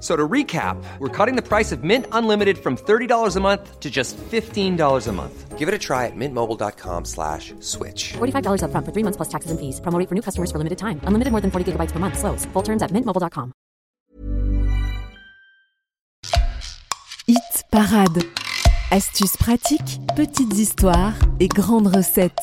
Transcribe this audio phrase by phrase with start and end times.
[0.00, 3.90] So to recap, we're cutting the price of Mint Unlimited from $30 a month to
[3.90, 5.58] just $15 a month.
[5.58, 8.12] Give it a try at mintmobile.com slash switch.
[8.12, 9.80] $45 up front for three months plus taxes and fees.
[9.80, 11.00] Promo rate for new customers for limited time.
[11.02, 12.16] Unlimited more than 40 gigabytes per month.
[12.16, 12.44] Slows.
[12.52, 13.52] Full terms at mintmobile.com.
[17.26, 18.22] Hit Parade.
[18.90, 22.38] Astuces pratiques, petites histoires et grandes recettes.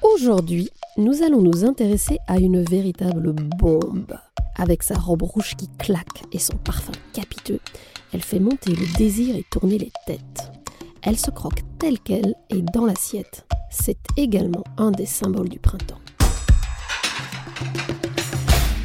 [0.00, 4.18] Aujourd'hui, nous allons nous intéresser à une véritable bombe.
[4.60, 7.60] Avec sa robe rouge qui claque et son parfum capiteux,
[8.12, 10.50] elle fait monter le désir et tourner les têtes.
[11.02, 13.46] Elle se croque telle qu'elle et dans l'assiette.
[13.70, 16.00] C'est également un des symboles du printemps.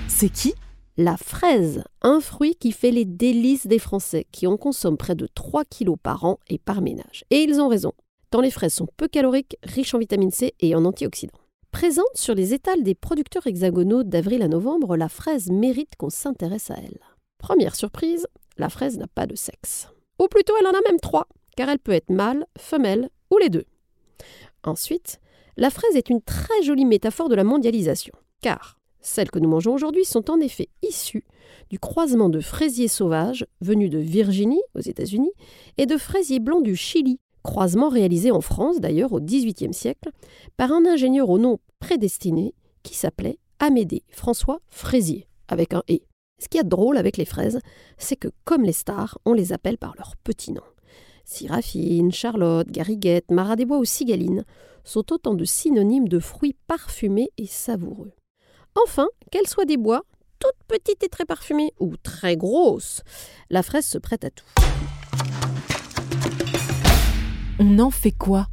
[0.08, 0.54] C'est qui?
[0.96, 5.28] La fraise, un fruit qui fait les délices des Français, qui en consomment près de
[5.34, 7.26] 3 kilos par an et par ménage.
[7.32, 7.94] Et ils ont raison,
[8.30, 11.43] tant les fraises sont peu caloriques, riches en vitamine C et en antioxydants.
[11.74, 16.70] Présente sur les étals des producteurs hexagonaux d'avril à novembre, la fraise mérite qu'on s'intéresse
[16.70, 17.00] à elle.
[17.40, 19.90] Première surprise, la fraise n'a pas de sexe.
[20.20, 23.50] Ou plutôt elle en a même trois, car elle peut être mâle, femelle ou les
[23.50, 23.66] deux.
[24.64, 25.20] Ensuite,
[25.58, 29.74] la fraise est une très jolie métaphore de la mondialisation, car celles que nous mangeons
[29.74, 31.26] aujourd'hui sont en effet issues
[31.72, 35.34] du croisement de fraisiers sauvages venus de Virginie, aux États-Unis,
[35.78, 40.10] et de fraisiers blancs du Chili, croisement réalisé en France d'ailleurs au XVIIIe siècle
[40.58, 46.04] par un ingénieur au nom prédestiné qui s'appelait Amédée François Fraisier, avec un «et».
[46.42, 47.60] Ce qui est drôle avec les fraises,
[47.98, 50.64] c'est que comme les stars, on les appelle par leur petit nom.
[51.26, 54.44] Syrafine, Charlotte, Gariguette, Marat des Bois ou Cigaline
[54.84, 58.12] sont autant de synonymes de fruits parfumés et savoureux.
[58.84, 60.02] Enfin, qu'elles soient des bois,
[60.40, 63.04] toutes petites et très parfumées, ou très grosses,
[63.50, 64.46] la fraise se prête à tout.
[67.66, 68.48] On en fait quoi?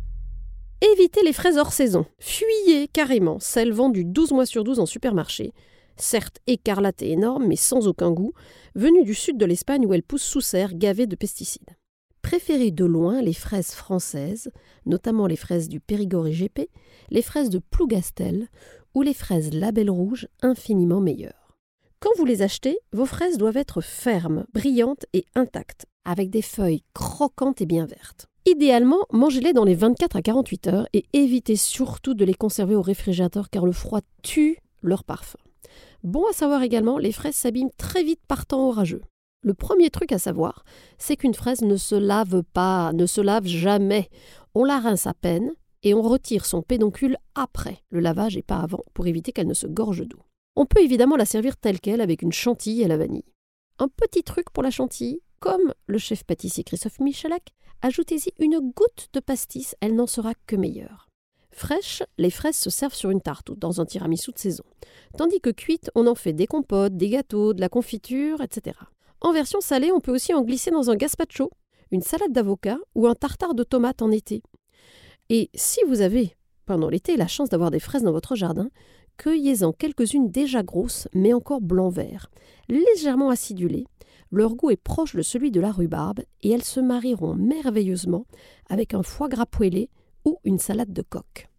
[0.80, 2.06] Évitez les fraises hors saison.
[2.20, 5.52] Fuyez carrément celles vendues 12 mois sur 12 en supermarché.
[5.96, 8.34] Certes écarlates et énormes, mais sans aucun goût,
[8.76, 11.76] venues du sud de l'Espagne où elles poussent sous serre gavées de pesticides.
[12.22, 14.52] Préférez de loin les fraises françaises,
[14.86, 16.70] notamment les fraises du Périgord IGP,
[17.10, 18.46] les fraises de Plougastel
[18.94, 21.39] ou les fraises Label Rouge infiniment meilleures.
[22.00, 26.82] Quand vous les achetez, vos fraises doivent être fermes, brillantes et intactes, avec des feuilles
[26.94, 28.26] croquantes et bien vertes.
[28.46, 32.80] Idéalement, mangez-les dans les 24 à 48 heures et évitez surtout de les conserver au
[32.80, 35.38] réfrigérateur car le froid tue leur parfum.
[36.02, 39.02] Bon à savoir également, les fraises s'abîment très vite par temps orageux.
[39.42, 40.64] Le premier truc à savoir,
[40.96, 44.08] c'est qu'une fraise ne se lave pas, ne se lave jamais.
[44.54, 45.52] On la rince à peine
[45.82, 49.54] et on retire son pédoncule après le lavage et pas avant pour éviter qu'elle ne
[49.54, 50.20] se gorge d'eau.
[50.56, 53.24] On peut évidemment la servir telle qu'elle avec une chantilly à la vanille.
[53.78, 57.52] Un petit truc pour la chantilly, comme le chef pâtissier Christophe Michalak,
[57.82, 61.08] ajoutez-y une goutte de pastis, elle n'en sera que meilleure.
[61.52, 64.64] Fraîches, les fraises se servent sur une tarte ou dans un tiramisu de saison,
[65.16, 68.76] tandis que cuites, on en fait des compotes, des gâteaux, de la confiture, etc.
[69.20, 71.50] En version salée, on peut aussi en glisser dans un gazpacho,
[71.90, 74.42] une salade d'avocat ou un tartare de tomates en été.
[75.28, 76.36] Et si vous avez,
[76.66, 78.70] pendant l'été, la chance d'avoir des fraises dans votre jardin,
[79.20, 82.30] cueillez-en quelques-unes déjà grosses, mais encore blanc-vert,
[82.68, 83.86] légèrement acidulées.
[84.32, 88.24] Leur goût est proche de celui de la rhubarbe et elles se marieront merveilleusement
[88.70, 89.90] avec un foie gras poêlé
[90.24, 91.50] ou une salade de coque.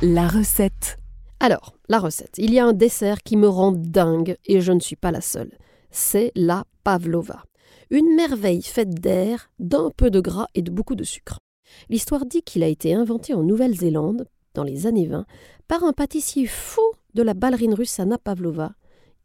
[0.00, 0.98] La recette.
[1.38, 2.38] Alors, la recette.
[2.38, 5.20] Il y a un dessert qui me rend dingue et je ne suis pas la
[5.20, 5.52] seule.
[5.90, 7.44] C'est la pavlova.
[7.90, 11.40] Une merveille faite d'air, d'un peu de gras et de beaucoup de sucre.
[11.88, 15.26] L'histoire dit qu'il a été inventé en Nouvelle-Zélande, dans les années 20,
[15.68, 16.82] par un pâtissier fou
[17.14, 18.72] de la ballerine russe Anna Pavlova,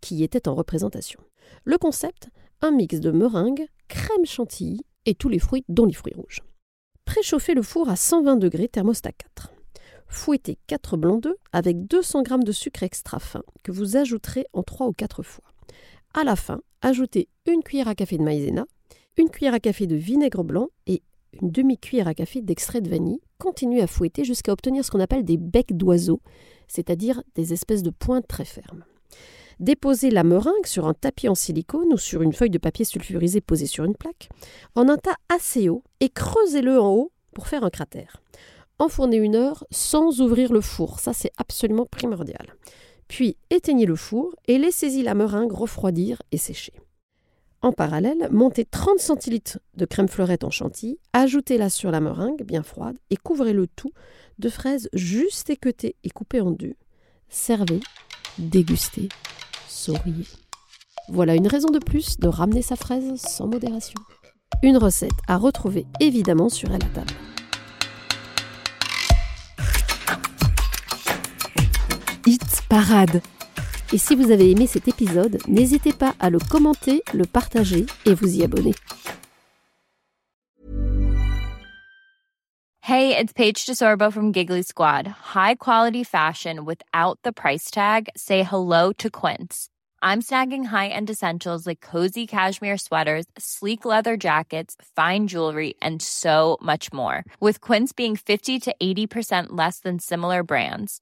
[0.02, 1.20] qui était en représentation.
[1.64, 2.30] Le concept
[2.62, 6.42] un mix de meringue, crème chantilly et tous les fruits, dont les fruits rouges.
[7.06, 9.52] Préchauffez le four à 120 degrés thermostat 4.
[10.08, 14.64] Fouettez 4 blancs d'œufs avec 200 g de sucre extra fin que vous ajouterez en
[14.64, 15.44] 3 ou 4 fois.
[16.14, 18.66] À la fin, ajoutez une cuillère à café de maïzena,
[19.18, 21.02] une cuillère à café de vinaigre blanc et
[21.42, 23.22] une demi-cuillère à café d'extrait de vanille.
[23.38, 26.22] Continuez à fouetter jusqu'à obtenir ce qu'on appelle des becs d'oiseaux,
[26.68, 28.84] c'est-à-dire des espèces de pointes très fermes.
[29.60, 33.40] Déposez la meringue sur un tapis en silicone ou sur une feuille de papier sulfurisé
[33.40, 34.30] posée sur une plaque,
[34.76, 38.22] en un tas assez haut, et creusez-le en haut pour faire un cratère.
[38.80, 42.56] Enfournez une heure sans ouvrir le four, ça c'est absolument primordial.
[43.08, 46.74] Puis éteignez le four et laissez-y la meringue refroidir et sécher.
[47.66, 52.62] En parallèle, montez 30 centilitres de crème fleurette en chantilly, ajoutez-la sur la meringue bien
[52.62, 53.92] froide et couvrez le tout
[54.38, 56.76] de fraises juste équeutées et coupées en deux.
[57.28, 57.80] Servez,
[58.38, 59.10] dégustez
[59.68, 60.28] souriez.
[61.10, 64.00] Voilà une raison de plus de ramener sa fraise sans modération.
[64.62, 67.14] Une recette à retrouver évidemment sur Elle à table.
[72.28, 73.24] Hit parade.
[73.94, 78.14] Et si vous avez aimé cet épisode, n'hésitez pas à le commenter, le partager et
[78.14, 78.74] vous y abonner.
[82.82, 85.08] Hey, it's Paige DeSorbo from Giggly Squad.
[85.08, 88.10] High quality fashion without the price tag.
[88.16, 89.70] Say hello to Quince.
[90.04, 96.60] I'm snagging high-end essentials like cozy cashmere sweaters, sleek leather jackets, fine jewelry, and so
[96.62, 97.24] much more.
[97.40, 101.02] With Quince being 50 to 80% less than similar brands.